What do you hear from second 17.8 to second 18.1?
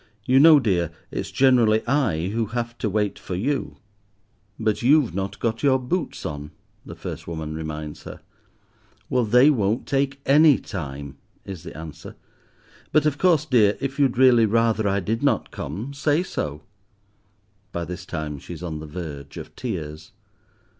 this